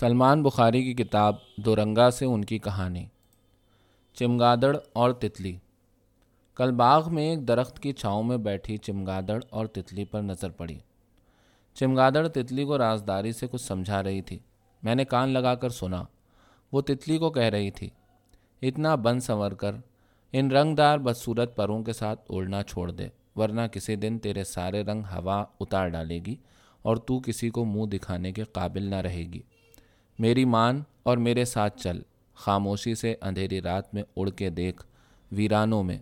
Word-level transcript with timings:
سلمان 0.00 0.42
بخاری 0.42 0.82
کی 0.82 1.04
کتاب 1.04 1.34
دورنگا 1.56 2.10
سے 2.10 2.24
ان 2.24 2.44
کی 2.44 2.58
کہانی۔ 2.58 3.06
چمگادڑ 4.14 4.76
اور 4.92 5.10
تتلی۔ 5.10 5.58
کل 6.54 6.72
باغ 6.72 7.14
میں 7.14 7.30
ایک 7.30 7.48
درخت 7.48 7.80
کی 7.80 7.92
چھاؤں 7.92 8.22
میں 8.22 8.36
بیٹھی 8.36 8.76
چمگادڑ 8.76 9.40
اور 9.50 9.66
تتلی 9.66 10.04
پر 10.04 10.22
نظر 10.22 10.50
پڑی۔ 10.50 10.78
چمگادڑ 11.74 12.28
تتلی 12.28 12.64
کو 12.64 12.78
رازداری 12.78 13.32
سے 13.32 13.46
کچھ 13.50 13.62
سمجھا 13.62 14.02
رہی 14.02 14.22
تھی۔ 14.22 14.38
میں 14.82 14.94
نے 14.94 15.04
کان 15.04 15.28
لگا 15.28 15.54
کر 15.54 15.68
سنا۔ 15.68 16.04
وہ 16.72 16.80
تتلی 16.80 17.18
کو 17.18 17.30
کہہ 17.30 17.42
رہی 17.42 17.70
تھی۔ 17.70 17.90
اتنا 18.62 18.94
بند 18.94 19.20
سنور 19.20 19.52
کر 19.52 19.74
ان 20.32 20.50
رنگ 20.50 20.76
دار 20.76 20.98
بدصورت 20.98 21.56
پروں 21.56 21.82
کے 21.82 21.92
ساتھ 21.92 22.20
اڑنا 22.28 22.62
چھوڑ 22.62 22.90
دے، 22.90 23.08
ورنہ 23.36 23.60
کسی 23.72 23.96
دن 23.96 24.18
تیرے 24.18 24.44
سارے 24.44 24.82
رنگ 24.82 25.02
ہوا 25.02 25.44
اتار 25.60 25.88
ڈالے 25.88 26.18
گی 26.26 26.36
اور 26.82 26.96
تو 26.96 27.20
کسی 27.20 27.50
کو 27.50 27.64
منہ 27.64 27.86
دکھانے 27.86 28.32
کے 28.32 28.44
قابل 28.44 28.82
نہ 28.82 28.96
رہے 28.96 29.24
گی۔ 29.32 29.40
میری 30.20 30.44
مان 30.44 30.82
اور 31.02 31.16
میرے 31.16 31.44
ساتھ 31.44 31.78
چل، 31.78 32.00
خاموشی 32.34 32.94
سے 32.94 33.14
اندھیری 33.20 33.62
رات 33.62 33.94
میں 33.94 34.02
اڑ 34.16 34.30
کے 34.30 34.50
دیکھ 34.50 34.86
ویرانوں 35.32 35.82
میں۔ 35.82 35.98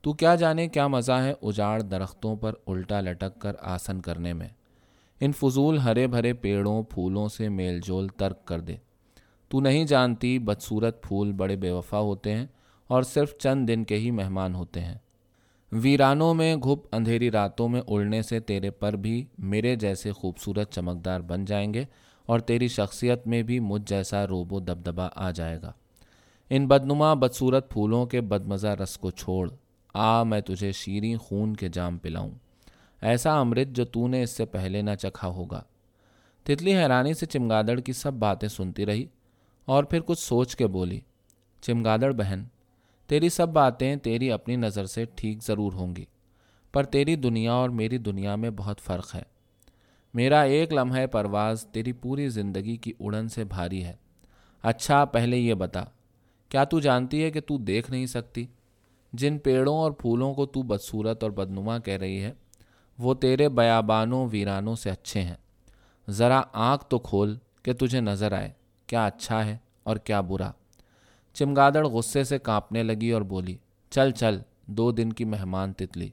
تو 0.00 0.12
کیا 0.12 0.34
جانے 0.34 0.68
کیا 0.68 0.86
مزہ 0.86 1.12
ہے 1.12 1.34
اجاڑ 1.42 1.82
درختوں 1.82 2.36
پر 2.36 2.52
الٹا 2.66 3.00
لٹک 3.00 3.40
کر 3.40 3.52
آسن 3.60 4.00
کرنے 4.00 4.32
میں۔ 4.32 4.48
ان 5.20 5.32
فضول 5.32 5.78
ہرے 5.78 6.06
بھرے 6.06 6.32
پیڑوں، 6.32 6.82
پھولوں 6.82 7.28
سے 7.28 7.48
میل 7.48 7.80
جول 7.84 8.08
ترک 8.08 8.44
کر 8.44 8.60
دے۔ 8.60 8.76
تو 9.48 9.60
نہیں 9.60 9.84
جانتی 9.84 10.38
بدصورت 10.38 11.02
پھول 11.02 11.32
بڑے 11.32 11.56
بے 11.56 11.70
وفا 11.70 11.98
ہوتے 11.98 12.32
ہیں 12.32 12.46
اور 12.86 13.02
صرف 13.02 13.38
چند 13.38 13.68
دن 13.68 13.84
کے 13.84 13.96
ہی 13.96 14.10
مہمان 14.10 14.54
ہوتے 14.54 14.80
ہیں۔ 14.80 14.98
ویرانوں 15.72 16.34
میں 16.34 16.56
گھپ 16.56 16.88
اندھیری 16.92 17.30
راتوں 17.30 17.68
میں 17.68 17.80
اڑنے 17.86 18.22
سے 18.22 18.40
تیرے 18.40 18.70
پر 18.70 18.92
بھی 18.92 19.24
میرے 19.38 19.76
جیسے 19.76 20.12
خوبصورت 20.12 20.72
چمکدار 20.72 21.20
بن 21.20 21.44
جائیں 21.44 21.74
گے۔ 21.74 21.84
اور 22.26 22.40
تیری 22.40 22.68
شخصیت 22.68 23.26
میں 23.26 23.42
بھی 23.42 23.60
مجھ 23.60 23.82
جیسا 23.86 24.26
روب 24.26 24.52
و 24.52 24.60
دبدبا 24.60 25.08
آ 25.14 25.30
جائے 25.30 25.62
گا۔ 25.62 25.72
ان 26.50 26.66
بدنما 26.66 27.14
بدصورت 27.14 27.70
پھولوں 27.70 28.06
کے 28.06 28.20
بدمزہ 28.20 28.66
رس 28.66 28.98
کو 28.98 29.10
چھوڑ۔ 29.10 29.50
آ، 29.94 30.22
میں 30.22 30.40
تجھے 30.40 30.72
شیریں 30.72 31.16
خون 31.16 31.56
کے 31.56 31.68
جام 31.68 31.98
پلاؤں۔ 31.98 32.30
ایسا 33.00 33.40
امرت 33.40 33.66
جو 33.68 33.84
تو 33.84 34.08
نے 34.08 34.22
اس 34.22 34.30
سے 34.30 34.44
پہلے 34.44 34.82
نہ 34.82 34.90
چکھا 35.00 35.28
ہوگا۔ 35.28 35.62
تتلی 36.42 36.76
حیرانی 36.76 37.14
سے 37.14 37.26
چمگادڑ 37.26 37.80
کی 37.80 37.92
سب 37.92 38.12
باتیں 38.12 38.48
سنتی 38.48 38.86
رہی 38.86 39.06
اور 39.64 39.84
پھر 39.84 40.00
کچھ 40.00 40.20
سوچ 40.20 40.56
کے 40.56 40.66
بولی، 40.66 41.00
چمگادڑ 41.60 42.12
بہن، 42.12 42.44
تیری 43.06 43.28
سب 43.28 43.48
باتیں 43.48 43.96
تیری 43.96 44.32
اپنی 44.32 44.56
نظر 44.56 44.86
سے 44.86 45.04
ٹھیک 45.14 45.42
ضرور 45.42 45.72
ہوں 45.72 45.96
گی، 45.96 46.04
پر 46.72 46.84
تیری 46.84 47.16
دنیا 47.16 47.52
اور 47.52 47.68
میری 47.68 47.98
دنیا 47.98 48.36
میں 48.36 48.50
بہت 48.56 48.80
فرق 48.80 49.14
ہے۔ 49.14 49.22
میرا 50.14 50.40
ایک 50.40 50.72
لمحہ 50.72 51.06
پرواز 51.06 51.66
تیری 51.66 51.92
پوری 51.92 52.28
زندگی 52.28 52.76
کی 52.76 52.92
اڑن 53.00 53.28
سے 53.28 53.44
بھاری 53.44 53.84
ہے۔ 53.84 53.92
اچھا 54.62 55.04
پہلے 55.04 55.36
یہ 55.36 55.54
بتا، 55.54 55.84
کیا 56.48 56.64
تو 56.64 56.80
جانتی 56.80 57.24
ہے 57.24 57.30
کہ 57.30 57.40
تو 57.40 57.58
دیکھ 57.58 57.90
نہیں 57.90 58.06
سکتی؟ 58.06 58.46
جن 59.12 59.38
پیڑوں 59.38 59.76
اور 59.76 59.92
پھولوں 59.92 60.34
کو 60.34 60.46
تو 60.46 60.62
بدصورت 60.62 61.22
اور 61.22 61.30
بدنما 61.30 61.78
کہہ 61.78 61.94
رہی 61.94 62.24
ہے، 62.24 62.32
وہ 62.98 63.14
تیرے 63.14 63.48
بیابانوں، 63.48 64.28
ویرانوں 64.30 64.74
سے 64.74 64.90
اچھے 64.90 65.20
ہیں۔ 65.20 65.36
ذرا 66.08 66.42
آنکھ 66.52 66.84
تو 66.84 66.98
کھول 66.98 67.38
کہ 67.62 67.72
تجھے 67.72 68.00
نظر 68.00 68.32
آئے، 68.32 68.50
کیا 68.86 69.06
اچھا 69.06 69.46
ہے 69.46 69.56
اور 69.82 69.96
کیا 69.96 70.20
برا۔ 70.20 70.50
چمگادڑ 71.34 71.86
غصے 71.86 72.24
سے 72.24 72.38
کانپنے 72.38 72.82
لگی 72.82 73.10
اور 73.10 73.22
بولی، 73.22 73.56
چل 73.90 74.10
چل، 74.10 74.38
دو 74.66 74.90
دن 74.90 75.12
کی 75.12 75.24
مہمان 75.24 75.72
تتلی۔ 75.72 76.08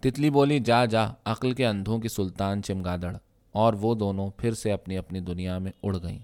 تتلی 0.00 0.30
بولی، 0.30 0.58
جا 0.58 0.84
جا، 0.84 1.04
عقل 1.24 1.52
کے 1.52 1.66
اندھوں 1.66 1.98
کی 1.98 2.08
سلطان 2.08 2.62
چمگادڑ۔ 2.62 3.12
اور 3.52 3.72
وہ 3.72 3.94
دونوں 3.94 4.30
پھر 4.36 4.54
سے 4.54 4.72
اپنی 4.72 4.98
اپنی 4.98 5.20
دنیا 5.20 5.58
میں 5.58 5.72
اڑ 5.82 5.96
گئیں۔ 6.02 6.18